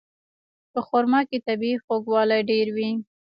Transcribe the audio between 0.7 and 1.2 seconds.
په خرما